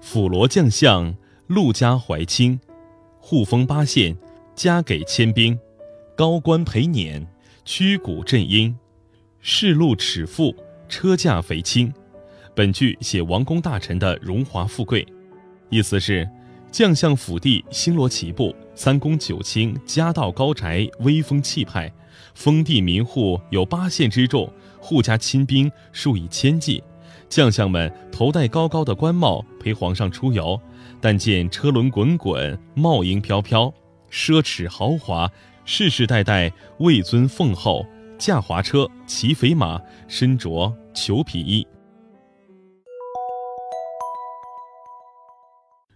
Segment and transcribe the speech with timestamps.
[0.00, 1.14] 辅罗将相
[1.46, 2.58] 陆家怀清，
[3.20, 4.16] 护封八县，
[4.54, 5.58] 加给千兵，
[6.16, 7.24] 高官陪辇，
[7.64, 8.76] 驱鼓振音，
[9.40, 10.54] 仕路尺富，
[10.88, 11.92] 车驾肥轻。
[12.54, 15.06] 本句写王公大臣的荣华富贵，
[15.68, 16.28] 意思是
[16.72, 21.92] 将相府第星罗棋布，三公九卿，家道高宅，威风气派。
[22.34, 26.82] 封地民户有八县之众，户家亲兵数以千计。
[27.30, 30.60] 将相们头戴高高的官帽，陪皇上出游。
[31.00, 33.72] 但见车轮滚滚，帽缨飘飘，
[34.10, 35.30] 奢侈豪华，
[35.64, 37.86] 世世代代位尊奉后，
[38.18, 41.66] 驾华车，骑肥马，身着裘皮衣。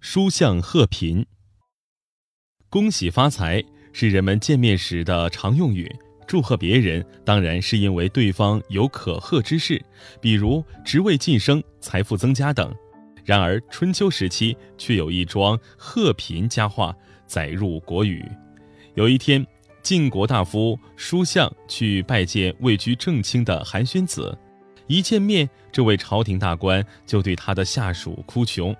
[0.00, 1.24] 书相贺贫，
[2.68, 5.90] 恭喜发财是人们见面时的常用语。
[6.30, 9.84] 祝贺别人，当然是因为对方有可贺之事，
[10.20, 12.72] 比如职位晋升、财富增加等。
[13.24, 16.94] 然而春秋时期却有一桩贺贫佳话
[17.26, 18.24] 载入国语。
[18.94, 19.44] 有一天，
[19.82, 24.38] 晋国大夫叔向去拜见位居正卿的韩宣子，
[24.86, 28.72] 一见面，这位朝廷大官就对他的下属哭穷。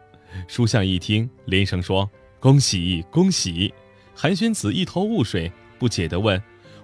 [0.47, 3.75] 叔向一听，连声说：“恭喜恭喜！”
[4.15, 6.41] 韩宣子一头雾水，不解地问。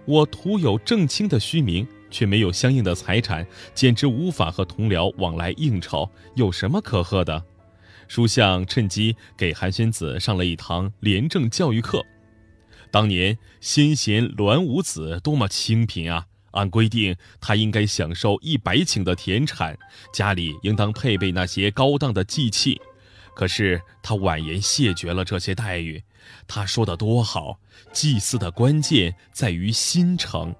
[0.07, 7.45] 我徒有正卿的虚名，却没有相应的财产，简直无法和同僚往来应酬，有什么可贺的？
[8.07, 12.05] 书相趁机给韩宣子上了一堂廉政教育课。
[12.93, 16.25] 当年先贤栾武子多么清贫啊！
[16.53, 19.77] 按规定，他应该享受一百顷的田产，
[20.13, 22.81] 家里应当配备那些高档的祭器。
[23.37, 26.03] 可是他婉言谢绝了这些待遇。
[26.49, 27.59] 他说的多好，
[27.93, 30.55] 祭祀的关键在于心诚。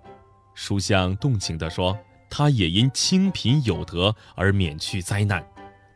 [0.55, 5.43] 书香动情地说，他也因清贫有德而免去灾难。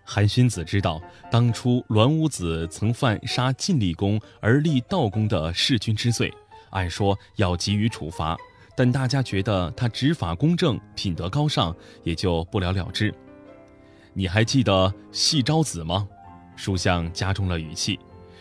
[0.04, 6.32] 韩宣子知道当初栾武子曾犯杀晋厉公而立道公的弑君之罪，
[6.70, 8.38] 按说要给予处罚，
[8.74, 13.14] 但大家觉得他执法公正、品德高尚，也就不了了之。
[14.14, 16.08] 你还记得戏昭子吗？
[16.60, 17.98] 书相加重了语气，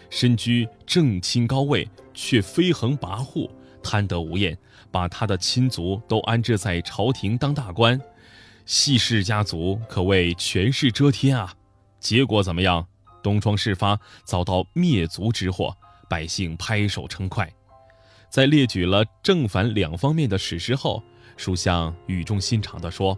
[0.09, 3.49] 身居正卿高位，却飞横跋扈，
[3.81, 4.57] 贪得无厌，
[4.91, 7.97] 把他的亲族都安置在朝廷当大官，
[8.65, 11.53] 细氏家族可谓权势遮天啊！
[11.97, 12.85] 结果怎么样？
[13.23, 15.73] 东窗事发，遭到灭族之祸，
[16.09, 17.49] 百姓拍手称快。
[18.29, 21.01] 在列举了正反两方面的史实后，
[21.37, 23.17] 书相语重心长地说。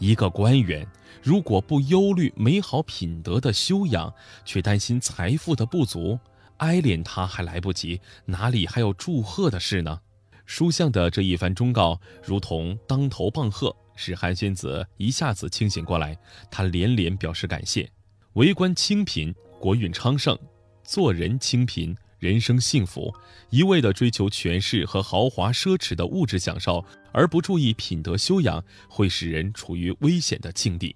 [0.00, 0.84] 一个官员
[1.22, 4.12] 如果不忧虑美好品德的修养，
[4.44, 6.18] 却担心财富的不足，
[6.56, 10.00] 哀怜他还来不及，哪里还有祝贺的事呢？
[10.46, 16.18] 书相的这一番忠告，如同当头棒喝，使韩宣子一下子清醒过来。
[16.50, 17.88] 他连连表示感谢。
[18.32, 20.34] 为官清贫，国运昌盛；
[20.82, 21.94] 做人清贫。
[22.20, 23.12] 人生幸福，
[23.48, 30.94] 一味地追求权势和豪华奢侈的物质享受，而不注意品德修养，会使人处于危险的境地。